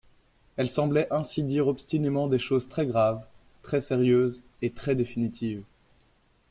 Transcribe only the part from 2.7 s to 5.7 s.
graves, très sérieuses et très définitives.